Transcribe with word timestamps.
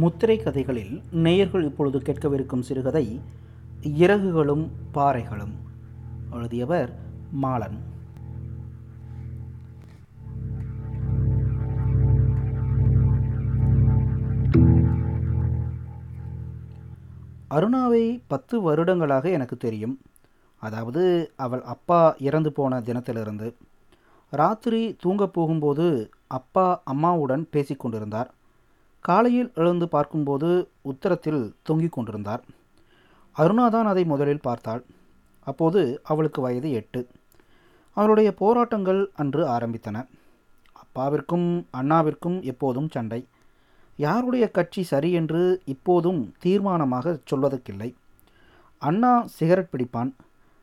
முத்திரை 0.00 0.38
கதைகளில் 0.38 1.02
நேயர்கள் 1.10 1.64
இப்பொழுது 1.64 1.98
கேட்கவிருக்கும் 1.98 2.60
சிறுகதை 2.60 3.20
இறகுகளும் 3.82 4.64
பாறைகளும் 4.94 5.54
எழுதியவர் 6.30 6.90
மாலன். 7.42 7.78
அருணாவை 17.50 18.20
பத்து 18.26 18.60
வருடங்களாக 18.60 19.30
எனக்கு 19.30 19.56
தெரியும். 19.56 20.00
அதாவது 20.58 21.32
அவள் 21.36 21.62
அப்பா 21.62 22.14
இறந்து 22.18 22.52
போன 22.52 22.80
தினத்திலிருந்து. 22.80 23.54
ராத்திரி 24.30 24.96
தூங்கப் 25.00 25.32
போகும்போது 25.32 26.10
அப்பா 26.26 26.82
அம்மாவுடன் 26.84 27.48
பேசிக்கொண்டிருந்தார் 27.52 28.36
காலையில் 29.00 29.50
எழுந்து 29.54 29.88
பார்க்கும்போது 29.88 30.48
உத்தரத்தில் 30.82 31.54
தொங்கிக் 31.62 31.92
கொண்டிருந்தார். 31.92 32.42
அருணா 33.36 33.68
தான் 33.68 33.86
அதை 33.86 34.04
முதலில் 34.04 34.40
பார்த்தாள். 34.40 34.82
அப்போது 35.46 36.00
அவளுக்கு 36.02 36.40
வயது 36.42 36.70
எட்டு. 36.70 37.08
அவளுடைய 37.92 38.32
போராட்டங்கள் 38.32 39.10
அன்று 39.14 39.42
ஆரம்பித்தன. 39.46 40.06
அப்பாவிற்கும் 40.82 41.48
அண்ணாவிற்கும் 41.80 42.40
எப்போதும் 42.42 42.88
சண்டை. 42.88 43.20
யாருடைய 43.96 44.50
கட்சி 44.50 44.82
சரி 44.82 45.12
என்று 45.12 45.62
இப்போதும் 45.64 46.34
தீர்மானமாக 46.44 47.16
சொல்வதற்கில்லை. 47.30 47.94
அண்ணா 48.78 49.26
சிகரெட் 49.36 49.72
பிடிப்பான். 49.72 50.10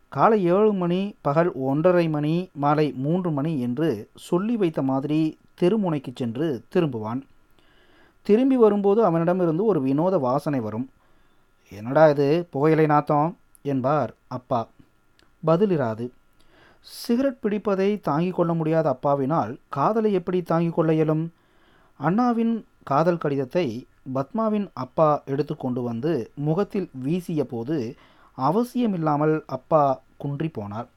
காலை 0.09 0.45
ஏழு 0.45 0.73
மணி 0.73 1.15
பகல் 1.21 1.51
ஒன்றரை 1.69 2.09
மணி 2.09 2.49
மாலை 2.53 2.93
மூன்று 3.05 3.31
மணி 3.31 3.59
என்று 3.59 4.09
சொல்லி 4.15 4.55
வைத்த 4.55 4.81
மாதிரி 4.81 5.39
தெருமுனைக்கு 5.61 6.11
சென்று 6.13 6.47
திரும்புவான். 6.73 7.21
திரும்பி 8.25 8.57
வரும்போது 8.57 8.99
அவனிடமிருந்து 9.05 9.63
ஒரு 9.65 9.79
வினோத 9.81 10.17
வாசனை 10.17 10.59
வரும். 10.59 10.87
என்னடா 11.71 12.03
இது? 12.09 12.27
புகையிலை 12.51 12.85
நாத்தம்? 12.85 13.29
என்பார் 13.61 14.11
அப்பா. 14.27 14.67
பதிலிராது 15.47 16.05
சிகரெட் 16.81 17.41
பிடிப்பதை 17.43 17.89
தாங்கிக் 18.01 18.35
கொள்ள 18.35 18.53
முடியாத 18.53 18.87
அப்பாவினால் 18.89 19.51
காதலை 19.69 20.13
எப்படி 20.13 20.41
தாங்கிக் 20.41 20.75
கொள்ள 20.75 20.93
இயலும்? 20.93 21.23
அண்ணாவின் 21.99 22.53
காதல் 22.83 23.17
கடிதத்தை 23.17 23.65
பத்மாவின் 24.13 24.67
அப்பா 24.73 25.09
எடுத்து 25.25 25.53
கொண்டு 25.57 25.81
வந்து 25.81 26.31
முகத்தில் 26.35 26.89
வீசிய 27.03 27.43
போது 27.43 27.77
அவசியமில்லாமல் 28.37 29.35
அப்பா 29.47 29.83
குன்றி 30.17 30.49
போனார். 30.57 30.87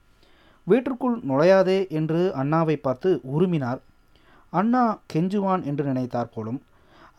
வீட்டிற்குள் 0.65 1.17
நுழையாதே 1.29 1.79
என்று 1.89 2.33
அண்ணாவை 2.37 2.77
பார்த்து 2.77 3.21
உருமினார். 3.35 3.81
அண்ணா 4.51 4.85
கெஞ்சுவான் 5.13 5.65
என்று 5.65 5.85
நினைத்தார் 5.85 6.33
போலும். 6.35 6.61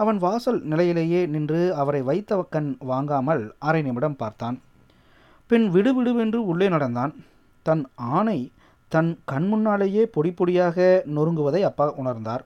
அவன் 0.01 0.17
வாசல் 0.17 0.59
நிலையிலேயே 0.71 1.21
நின்று 1.33 1.61
அவரை 1.81 2.01
வைத்த 2.09 2.41
கண் 2.49 2.69
வாங்காமல் 2.91 3.41
அரை 3.59 3.81
நிமிடம் 3.81 4.15
பார்த்தான். 4.15 4.57
பின் 5.49 5.65
விடுவிடுவென்று 5.73 6.39
உள்ளே 6.51 6.67
நடந்தான். 6.69 7.13
தன் 7.65 7.83
ஆணை 8.17 8.39
தன் 8.91 9.11
கண் 9.25 9.47
முன்னாலேயே 9.47 10.03
பொடி 10.15 10.31
பொடியாக 10.31 10.77
நொறுங்குவதை 11.15 11.61
அப்பா 11.61 11.87
உணர்ந்தார். 12.01 12.43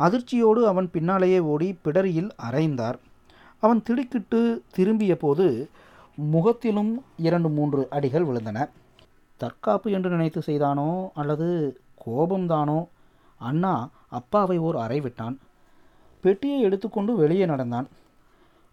அதிர்ச்சியோடு 0.00 0.60
அவன் 0.72 0.88
பின்னாலேயே 0.90 1.38
ஓடி 1.52 1.68
பிடரியில் 1.84 2.30
அரைந்தார். 2.48 2.98
அவன் 3.62 3.82
திடுக்கிட்டு 3.82 4.40
திரும்பிய 4.72 5.14
போது 5.16 5.46
முகத்திலும் 6.32 6.92
இரண்டு 7.26 7.48
மூன்று 7.48 7.82
அடிகள் 7.96 8.26
விழுந்தன. 8.26 8.58
தற்காப்பு 9.40 9.88
என்று 9.90 10.10
நினைத்து 10.10 10.40
செய்தானோ 10.46 10.90
அல்லது 11.14 11.48
கோபம்தானோ 12.04 12.80
அண்ணா 13.40 13.74
அப்பாவை 14.18 14.56
ஓர் 14.58 14.76
அறை 14.76 15.00
விட்டான். 15.00 15.36
பெட்டியை 16.24 16.58
எடுத்துக்கொண்டு 16.66 17.12
வெளியே 17.16 17.46
நடந்தான். 17.52 17.88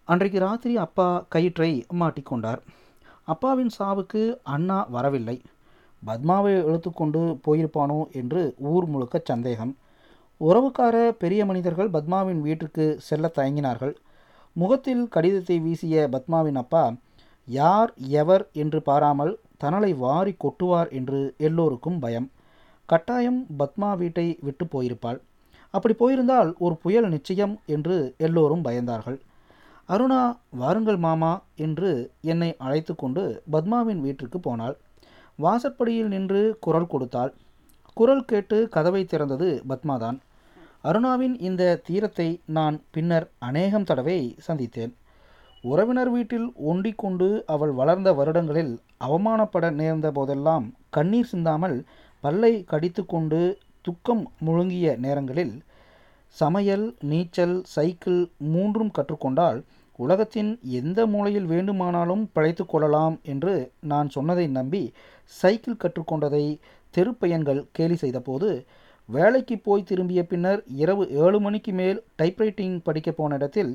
அன்றைக்கு 0.08 0.38
ராத்திரி 0.38 0.74
அப்பா 0.84 1.08
கயிற்றை 1.34 1.70
மாட்டிக்கொண்டார். 2.00 2.60
அப்பாவின் 3.32 3.72
சாவுக்கு 3.78 4.22
அண்ணா 4.54 4.78
வரவில்லை. 4.94 5.36
பத்மாவை 6.02 6.52
எடுத்துக்கொண்டு 6.68 7.20
போயிருப்பானோ 7.44 7.98
என்று 8.20 8.40
ஊர் 8.70 8.86
முழுக்க 8.92 9.16
சந்தேகம். 9.30 9.72
உறவுக்கார 10.40 10.96
பெரிய 11.22 11.42
மனிதர்கள் 11.50 11.92
பத்மாவின் 11.96 12.40
வீட்டிற்கு 12.46 12.86
செல்ல 13.08 13.30
தயங்கினார்கள். 13.36 13.94
முகத்தில் 14.56 15.04
கடிதத்தை 15.14 15.56
வீசிய 15.66 15.96
பத்மாவின் 16.14 16.58
அப்பா 16.62 16.84
யார் 17.48 17.90
எவர் 18.22 18.44
என்று 18.62 18.78
பாராமல் 18.88 19.32
தனலை 19.62 19.92
வாரி 20.04 20.32
கொட்டுவார் 20.44 20.90
என்று 20.98 21.20
எல்லோருக்கும் 21.46 22.00
பயம். 22.04 22.28
கட்டாயம் 22.88 23.40
பத்மா 23.60 23.90
வீட்டை 24.00 24.26
விட்டு 24.46 24.64
போயிருப்பாள். 24.72 25.20
அப்படி 25.74 25.94
போயிருந்தால் 25.94 26.50
ஒரு 26.58 26.74
புயல் 26.82 27.08
நிச்சயம் 27.08 27.54
என்று 27.66 27.96
எல்லோரும் 28.16 28.64
பயந்தார்கள். 28.64 29.18
அருணா 29.88 30.22
வாருங்கள் 30.60 30.98
மாமா 31.06 31.32
என்று 31.56 31.90
என்னை 32.32 32.50
அழைத்து 32.56 32.92
கொண்டு 32.94 33.22
பத்மாவின் 33.50 34.00
வீட்டிற்கு 34.00 34.38
போனாள். 34.40 34.76
வாசற்படியில் 35.38 36.12
நின்று 36.14 36.42
குரல் 36.60 36.90
கொடுத்தாள். 36.92 37.32
குரல் 37.96 38.24
கேட்டு 38.24 38.58
கதவை 38.68 39.02
திறந்தது 39.04 39.48
பத்மாதான். 39.68 40.18
அருணாவின் 40.84 41.34
இந்த 41.38 41.62
தீரத்தை 41.86 42.28
நான் 42.56 42.76
பின்னர் 42.90 43.26
அநேகம் 43.38 43.88
தடவை 43.90 44.18
சந்தித்தேன். 44.46 44.92
உறவினர் 45.64 46.10
வீட்டில் 46.10 46.46
ஒண்டிக் 46.70 47.00
கொண்டு 47.02 47.26
அவள் 47.46 47.72
வளர்ந்த 47.72 48.08
வருடங்களில் 48.12 48.72
அவமானப்பட 49.06 49.66
நேர்ந்த 49.80 50.08
போதெல்லாம் 50.10 50.64
கண்ணீர் 50.90 51.30
சிந்தாமல் 51.32 51.76
பல்லை 52.24 52.52
கடித்து 52.64 53.02
கொண்டு 53.06 53.40
துக்கம் 53.82 54.24
முழுங்கிய 54.38 54.96
நேரங்களில் 54.96 55.54
சமையல் 56.36 56.84
நீச்சல் 57.00 57.56
சைக்கிள் 57.74 58.20
மூன்றும் 58.52 58.92
கற்றுக்கொண்டால் 58.98 59.58
உலகத்தின் 59.98 60.60
எந்த 60.80 61.06
மூலையில் 61.06 61.44
வேண்டுமானாலும் 61.44 62.22
பிழைத்து 62.32 62.66
கொள்ளலாம் 62.66 63.16
என்று 63.22 63.54
நான் 63.80 64.08
சொன்னதை 64.08 64.46
நம்பி 64.48 64.92
சைக்கிள் 65.26 65.80
கற்றுக்கொண்டதை 65.84 66.44
தெருப்பையன்கள் 66.94 67.60
கேலி 67.72 67.94
செய்தபோது 67.94 68.66
வேலைக்கு 69.08 69.58
போய் 69.58 69.82
திரும்பிய 69.82 70.26
பின்னர் 70.26 70.60
இரவு 70.76 71.04
ஏழு 71.08 71.40
மணிக்கு 71.40 71.72
மேல் 71.72 71.98
டைப்ரைட்டிங் 72.22 72.76
படிக்க 72.82 73.10
போன 73.12 73.34
இடத்தில் 73.34 73.72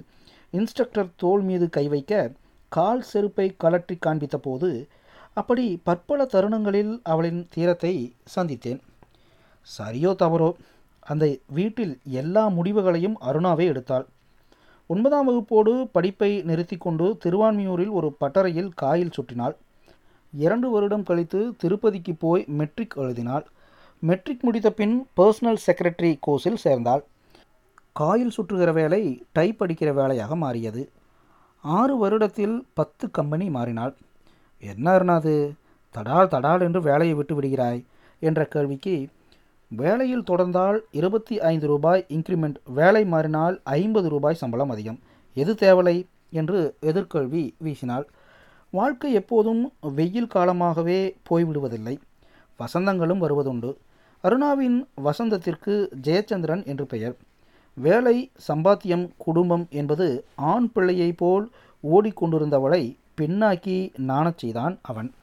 இன்ஸ்ட்ரக்டர் 0.54 1.10
தோல் 1.16 1.44
மீது 1.44 1.70
கை 1.70 1.88
வைக்க 1.88 2.32
கால் 2.72 3.02
செருப்பை 3.02 3.48
கலற்றி 3.64 3.96
காண்பித்த 4.00 4.38
போது 4.38 4.70
அப்படி 5.34 5.66
பற்பல 5.84 6.26
தருணங்களில் 6.26 6.94
அவளின் 7.04 7.42
தீரத்தை 7.50 7.94
சந்தித்தேன். 8.36 8.80
சரியோ 9.78 10.12
தவறோ? 10.22 10.54
அந்த 11.00 11.38
வீட்டில் 11.48 12.00
எல்லா 12.04 12.48
முடிவுகளையும் 12.48 13.18
அருணாவே 13.22 13.66
எடுத்தாள். 13.74 14.06
ஒன்பதாம் 14.88 15.30
வகுப்போடு 15.30 15.90
படிப்பை 15.92 16.42
நிறுத்தி 16.42 16.78
கொண்டு 16.78 17.18
திருவான்மியூரில் 17.26 17.90
ஒரு 17.90 18.16
பட்டறையில் 18.20 18.72
காயில் 18.76 19.10
சுற்றினாள். 19.10 19.56
இரண்டு 20.34 20.70
வருடம் 20.70 21.04
கழித்து 21.04 21.56
திருப்பதிக்கு 21.58 22.16
போய் 22.16 22.44
மெட்ரிக் 22.48 22.98
எழுதினாள். 22.98 23.46
மெட்ரிக் 24.00 24.44
முடித்த 24.44 24.72
பின் 24.72 25.08
பர்சனல் 25.18 25.64
செக்ரட்டரி 25.66 26.18
கோர்ஸில் 26.28 26.64
சேர்ந்தாள். 26.66 27.04
காயில் 27.92 28.34
சுற்றுகிற 28.38 28.74
வேலை 28.74 29.26
டைப் 29.32 29.62
அடிக்கிற 29.62 29.94
வேலையாக 29.94 30.36
மாறியது. 30.36 30.90
ஆறு 31.64 31.94
வருடத்தில் 32.02 32.58
பத்து 32.74 33.12
கம்பெனி 33.12 33.50
மாறினாள். 33.50 33.96
என்ன 34.60 35.00
அருணாது 35.00 35.52
தடால் 35.96 36.32
தடால் 36.34 36.62
என்று 36.62 36.82
வேலையை 36.82 37.16
விட்டு 37.16 37.42
விடுகிறாய் 37.42 37.86
என்ற 38.20 38.46
கேள்விக்கு 38.46 39.08
வேலையில் 39.68 40.24
தொடர்ந்தால் 40.24 40.80
இருபத்தி 40.92 41.40
ஐந்து 41.40 41.68
ரூபாய் 41.68 42.06
இன்க்ரிமெண்ட் 42.10 42.56
வேலை 42.66 43.06
மாறினால் 43.06 43.62
ஐம்பது 43.64 44.10
ரூபாய் 44.10 44.36
சம்பளம் 44.36 44.70
அதிகம். 44.70 45.00
எது 45.34 45.54
தேவலை? 45.54 46.06
என்று 46.30 46.76
எதிர்கேள்வி 46.82 47.54
வீசினாள். 47.64 48.04
வாழ்க்கை 48.70 49.14
எப்போதும் 49.14 49.74
வெயில் 49.82 50.28
காலமாகவே 50.28 51.16
போய்விடுவதில்லை. 51.30 51.98
வசந்தங்களும் 52.60 53.22
வருவதுண்டு. 53.22 53.76
அருணாவின் 54.24 54.88
வசந்தத்திற்கு 55.04 55.88
ஜெயச்சந்திரன் 56.02 56.66
என்று 56.66 56.86
பெயர். 56.86 57.16
வேலை 57.74 58.32
சம்பாத்தியம் 58.48 59.10
குடும்பம் 59.18 59.68
என்பது 59.70 60.26
ஆண் 60.36 60.72
பிள்ளையைப் 60.72 61.18
போல் 61.18 61.50
ஓடிக்கொண்டிருந்தவளை 61.84 62.96
பெண்ணாக்கி 63.22 63.94
நாணச் 63.98 64.38
செய்தான் 64.38 64.80
அவன். 64.82 65.14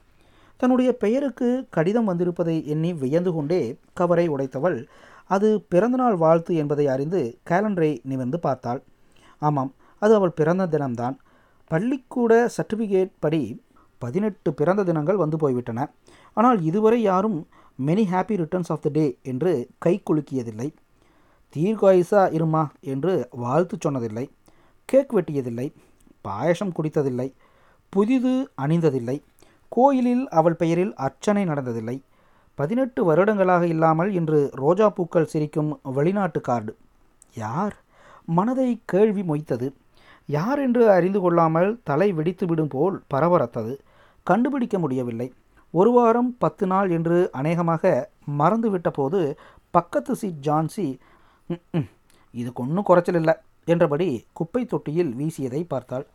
தன்னுடைய 0.57 0.95
பெயருக்கு 0.95 1.67
கடிதம் 1.69 2.07
வந்திருப்பதை 2.09 2.65
எண்ணி 2.65 2.93
வியந்து 2.93 3.33
கொண்டே 3.33 3.61
கவரை 3.93 4.29
உடைத்தவள் 4.29 4.85
அது 5.25 5.61
பிறந்தநாள் 5.69 6.15
வாழ்த்து 6.15 6.55
என்பதை 6.55 6.87
அறிந்து 6.87 7.37
கேலண்டரை 7.49 7.99
நிமிர்ந்து 8.03 8.39
பார்த்தாள். 8.39 8.83
ஆமாம் 9.41 9.73
அது 9.99 10.15
அவள் 10.15 10.37
பிறந்த 10.39 10.67
தினம்தான். 10.67 11.15
பள்ளிக்கூட 11.67 12.49
சர்டிஃபிகேட் 12.57 13.11
படி 13.19 13.63
பதினெட்டு 13.97 14.53
பிறந்த 14.53 14.83
தினங்கள் 14.83 15.15
வந்து 15.15 15.37
போய்விட்டன. 15.37 15.89
ஆனால் 16.33 16.61
இதுவரை 16.61 17.01
யாரும் 17.01 17.47
many 17.85 18.03
happy 18.13 18.35
returns 18.41 18.71
of 18.73 18.81
the 18.81 18.89
day 18.93 19.17
என்று 19.23 19.67
கை 19.77 20.01
குலுக்கியதில்லை. 20.09 20.73
தீர்காயுசா 21.55 22.21
இருமா 22.37 22.67
என்று 22.79 23.27
வாழ்த்து 23.31 23.77
சொன்னதில்லை. 23.77 24.25
கேக் 24.85 25.15
வெட்டியதில்லை. 25.15 25.73
பாயசம் 26.21 26.73
குடித்ததில்லை. 26.73 27.33
புதிது 27.89 28.49
அணிந்ததில்லை. 28.61 29.21
கோயிலில் 29.75 30.27
அவள் 30.29 30.55
பெயரில் 30.55 30.93
அர்ச்சனை 30.95 31.43
நடந்ததில்லை. 31.45 31.97
பதினெட்டு 32.59 33.03
வருடங்களாக 33.03 33.63
இல்லாமல் 33.67 34.11
இன்று 34.13 34.39
ரோஜா 34.53 34.89
பூக்கள் 34.89 35.25
சிரிக்கும் 35.25 35.71
வெளிநாட்டு 35.93 36.41
கார்டு. 36.41 36.73
யார்? 37.35 37.75
மனதை 38.27 38.81
கேள்வி 38.85 39.23
மொய்த்தது. 39.23 39.67
யார் 40.29 40.59
என்று 40.59 40.83
அறிந்து 40.91 41.19
கொள்ளாமல் 41.19 41.79
தலை 41.83 42.11
வெடித்து 42.11 42.45
விடும் 42.45 42.67
போல் 42.67 42.95
பரபரத்தது. 43.13 43.73
கண்டுபிடிக்க 44.27 44.79
முடியவில்லை. 44.79 45.27
ஒரு 45.73 45.91
வாரம் 45.91 46.37
பத்து 46.37 46.65
நாள் 46.67 46.89
என்று 46.89 47.17
அநேகமாக 47.31 47.83
மறந்துவிட்ட 48.39 48.89
போது 48.89 49.19
பக்கத்து 49.71 50.15
சீட் 50.15 50.41
ஜான்சி 50.43 50.85
"ம், 51.49 51.61
ம், 51.71 51.87
இதுக்கு 52.33 52.63
ஒன்றும் 52.63 52.83
குறைச்சல் 52.83 53.15
இல்லை 53.15 53.33
என்றபடி 53.67 54.07
குப்பை 54.33 54.65
தொட்டியில் 54.65 55.11
வீசியதை 55.15 55.63
பார்த்தாள். 55.63 56.05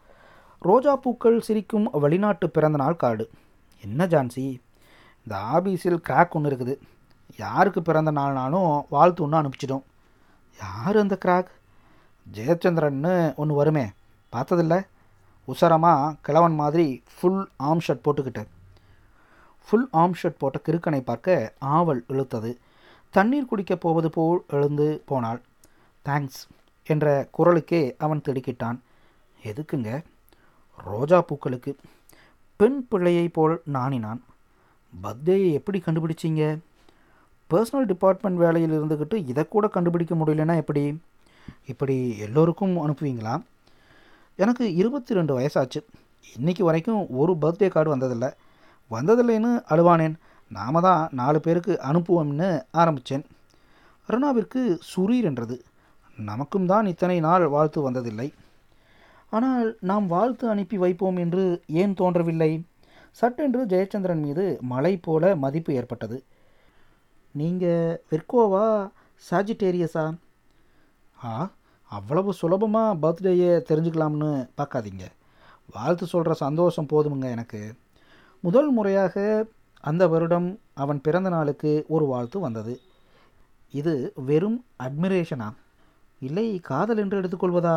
ரோஜா 0.63 0.97
பூக்கள் 0.97 1.39
சிரிக்கும் 1.41 1.87
வெளிநாட்டு 2.01 2.47
பிறந்தநாள் 2.51 2.97
கார்டு. 2.97 3.25
என்ன 3.81 4.07
ஜான்சி? 4.07 4.61
இந்த 5.19 5.31
ஆபீஸில் 5.31 6.03
கிராக் 6.09 6.31
ஒன்று 6.31 6.51
இருக்குது. 6.51 6.79
யாருக்கு 7.37 7.83
பிறந்த 7.83 8.13
நாள்னாலும் 8.13 8.83
வாழ்த்து 8.91 9.23
ஒன்று 9.23 9.43
அனுப்பிச்சிடும். 9.43 9.83
யார் 10.61 10.97
அந்த 10.97 11.19
கிராக் 11.25 11.47
ஜெயச்சந்திரன்னு 12.33 13.35
ஒன்று 13.35 13.55
வருமே. 13.55 13.91
பார்த்ததில்ல? 14.33 14.87
உசரமாக 15.45 16.15
கிழவன் 16.23 16.55
மாதிரி 16.55 17.03
ஃபுல் 17.21 17.49
ஆர்ம் 17.59 17.81
ஷர்ட் 17.89 18.05
போட்டுக்கிட்டு. 18.05 18.47
ஃபுல் 19.67 19.89
ஆர்ம் 19.93 20.13
ஷர்ட் 20.23 20.39
போட்ட 20.39 20.61
கிறுக்கனை 20.69 21.01
பார்க்க 21.01 21.53
ஆவல் 21.59 22.05
இழுத்தது. 22.09 22.57
தண்ணீர் 23.11 23.47
குடிக்கப் 23.51 23.81
போவது 23.81 24.11
போல் 24.11 24.45
எழுந்து 24.49 25.03
போனாள். 25.07 25.43
தேங்க்ஸ் 26.05 26.43
என்ற 26.87 27.29
குரலுக்கே 27.39 27.95
அவன் 27.99 28.21
திடுக்கிட்டான். 28.29 28.79
எதுக்குங்க? 29.43 30.05
ரோஜா 30.77 31.21
பூக்களுக்கு. 31.21 31.77
பெண் 32.61 32.81
பிள்ளையை 32.89 33.29
போல் 33.29 33.63
நாணினான். 33.65 34.21
பர்த்டேயை 35.03 35.53
எப்படி 35.53 35.79
கண்டுபிடிச்சீங்க? 35.79 36.43
பர்சனல் 37.51 37.87
டிபார்ட்மெண்ட் 37.87 38.39
வேலையில் 38.39 38.75
இருந்துக்கிட்டு 38.81 39.17
இதை 39.27 39.45
கூட 39.49 39.69
கண்டுபிடிக்க 39.69 40.15
முடியலன்னா 40.15 40.57
எப்படி? 40.57 40.83
இப்படி 41.67 42.19
எல்லோருக்கும் 42.19 42.75
அனுப்புவீங்களா? 42.77 43.35
எனக்கு 44.37 44.75
இருபத்தி 44.75 45.15
ரெண்டு 45.15 45.39
வயசாச்சு. 45.39 45.81
இன்றைக்கி 46.41 46.63
வரைக்கும் 46.63 47.07
ஒரு 47.11 47.37
பர்த்டே 47.43 47.69
கார்டு 47.69 47.97
வந்ததில்லை. 47.97 48.31
வந்ததில்லைன்னு 48.91 49.53
அழுவானேன். 49.69 50.15
நாம 50.49 50.81
தான் 50.81 51.09
நாலு 51.13 51.41
பேருக்கு 51.41 51.79
அனுப்புவோம்னு 51.83 52.63
ஆரம்பித்தேன் 52.71 53.25
அருணாவிற்கு 54.09 54.79
சுரீர் 54.93 55.29
என்றது. 55.33 55.65
நமக்கும் 56.17 56.67
தான் 56.67 56.87
இத்தனை 56.87 57.21
நாள் 57.21 57.47
வாழ்த்து 57.47 57.91
வந்ததில்லை. 57.91 58.33
ஆனால் 59.31 59.79
நாம் 59.81 60.07
வாழ்த்து 60.07 60.49
அனுப்பி 60.49 60.77
வைப்போம் 60.77 61.17
என்று 61.17 61.63
ஏன் 61.67 61.95
தோன்றவில்லை? 61.95 62.65
சட்டென்று 63.11 63.67
ஜெயச்சந்திரன் 63.67 64.21
மீது 64.21 64.59
மலை 64.63 64.97
போல 64.97 65.37
மதிப்பு 65.37 65.75
ஏற்பட்டது. 65.75 66.25
நீங்கள் 67.35 68.03
விற்கோவா 68.11 68.91
சாஜிட்டேரியஸா? 69.31 70.05
ஆ 71.25 71.51
அவ்வளவு 71.85 72.33
சுலபமாக 72.33 72.99
பர்த்டேயை 73.03 73.53
தெரிஞ்சுக்கலாம்னு 73.71 74.31
பார்க்காதீங்க. 74.57 75.07
வாழ்த்து 75.73 76.07
சொல்கிற 76.07 76.35
சந்தோஷம் 76.35 76.91
போதுமுங்க 76.93 77.31
எனக்கு. 77.31 77.75
முதல் 78.41 78.71
முறையாக 78.71 79.47
அந்த 79.85 80.09
வருடம் 80.09 80.61
அவன் 80.75 81.01
பிறந்த 81.01 81.29
நாளுக்கு 81.29 81.85
ஒரு 81.89 82.05
வாழ்த்து 82.05 82.41
வந்தது. 82.41 82.81
இது 83.71 84.13
வெறும் 84.15 84.65
அட்மிரேஷனா? 84.83 85.49
இல்லை 86.23 86.61
காதல் 86.61 86.99
என்று 86.99 87.19
எடுத்துக்கொள்வதா? 87.21 87.77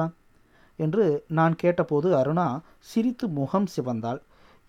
என்று 0.76 1.24
நான் 1.28 1.56
கேட்டபோது 1.56 2.16
அருணா 2.16 2.60
சிரித்து 2.80 3.28
முகம் 3.28 3.68
சிவந்தாள். 3.76 4.20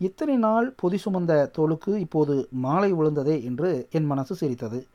இத்தனை 0.01 0.37
நாள் 0.37 0.75
பொதி 0.77 0.99
சுமந்த 1.05 1.51
தோளுக்கு 1.51 2.01
இப்போது 2.01 2.49
மாலை 2.51 2.93
விழுந்ததே 2.93 3.43
என்று 3.45 3.89
என் 3.91 4.07
மனசு 4.07 4.35
சிரித்தது. 4.35 4.87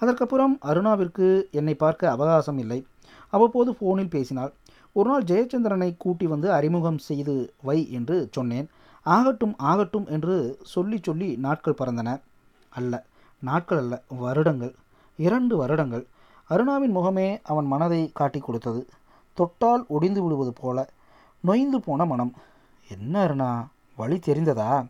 அதற்கப்புறம் 0.00 0.58
அருணாவிற்கு 0.64 1.50
என்னை 1.50 1.74
பார்க்க 1.74 2.10
அவகாசம் 2.10 2.58
இல்லை. 2.58 2.86
அவ்வப்போது 3.30 3.72
ஃபோனில் 3.72 4.10
பேசினாள். 4.10 4.52
ஒரு 4.92 5.10
நாள் 5.10 5.24
ஜெயச்சந்திரனை 5.24 5.96
கூட்டி 5.96 6.26
வந்து 6.26 6.52
அறிமுகம் 6.52 6.98
செய்து 6.98 7.52
வை 7.62 7.92
என்று 7.92 8.28
சொன்னேன். 8.30 8.68
ஆகட்டும் 9.02 9.54
ஆகட்டும் 9.58 10.06
என்று 10.06 10.58
சொல்லி 10.62 10.98
சொல்லி 11.02 11.36
நாட்கள் 11.36 11.78
பறந்தன. 11.78 12.20
அல்ல 12.68 13.04
நாட்கள் 13.42 13.78
அல்ல 13.78 14.02
வருடங்கள். 14.18 14.74
இரண்டு 15.16 15.56
வருடங்கள். 15.56 16.06
அருணாவின் 16.50 16.94
முகமே 16.96 17.38
அவன் 17.42 17.66
மனதை 17.66 18.10
காட்டி 18.12 18.40
கொடுத்தது. 18.40 18.86
தொட்டால் 19.34 19.84
ஒடிந்து 19.88 20.22
விடுவது 20.22 20.52
போல 20.52 20.88
நொய்ந்து 21.40 21.80
போன 21.80 22.04
மனம். 22.04 22.32
என்ன 22.88 23.26
அருணா 23.26 23.66
வழி 23.96 24.16
தெரிந்ததா? 24.16 24.86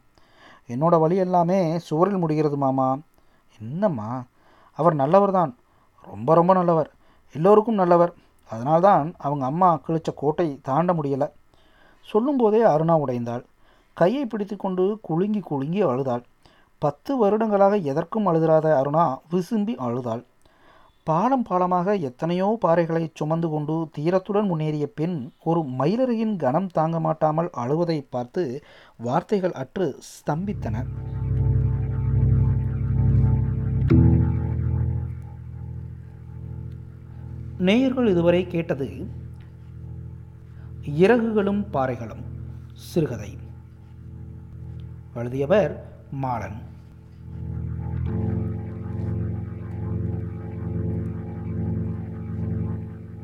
என்னோட 0.69 0.99
வழி 0.99 1.17
எல்லாமே 1.17 1.79
சுவரில் 1.79 2.19
முடிகிறது 2.19 2.56
மாமா. 2.56 2.99
என்னம்மா 3.61 4.25
அவர் 4.73 4.96
நல்லவர்தான். 4.96 5.55
ரொம்ப 6.02 6.35
ரொம்ப 6.35 6.52
நல்லவர். 6.52 6.91
எல்லோருக்கும் 7.32 7.75
நல்லவர். 7.75 8.14
அதனால்தான் 8.50 9.14
அவங்க 9.19 9.44
அம்மா 9.44 9.81
கிழிச்ச 9.88 10.14
கோட்டை 10.14 10.58
தாண்ட 10.62 10.93
முடியலை. 10.93 11.31
சொல்லும்போதே 12.00 12.64
அருணா 12.64 13.00
உடைந்தாள். 13.06 13.44
கையை 13.93 14.26
பிடித்து 14.26 14.56
கொண்டு 14.56 14.99
குலுங்கி 15.02 15.41
குலுங்கி 15.41 15.82
அழுதாள். 15.82 16.25
பத்து 16.79 17.17
வருடங்களாக 17.17 17.76
எதற்கும் 17.76 18.26
அழுதுறாத 18.26 18.81
அருணா 18.81 19.19
விசும்பி 19.31 19.76
அழுதாள். 19.76 20.25
பாலம் 21.09 21.45
பாலமாக 21.49 22.01
எத்தனையோ 22.01 22.59
பாறைகளை 22.62 23.11
சுமந்து 23.15 23.49
கொண்டு 23.49 23.75
தீரத்துடன் 23.97 24.47
முன்னேறிய 24.47 24.87
பெண் 24.87 25.17
ஒரு 25.45 25.61
மயிலறையின் 25.79 26.37
கனம் 26.37 26.67
தாங்க 26.67 27.01
மாட்டாமல் 27.01 27.51
அழுவதை 27.62 28.06
பார்த்து 28.11 28.43
வார்த்தைகள் 28.97 29.53
அற்று 29.53 29.87
ஸ்தம்பித்தன. 30.12 30.77
நேயர்கள் 37.59 38.06
இதுவரை 38.06 38.47
கேட்டது 38.47 38.89
இறகுகளும் 41.01 41.65
பாறைகளும் 41.73 42.25
சிறுகதை. 42.73 43.39
எழுதியவர் 45.15 45.75
மாலன். 46.23 46.61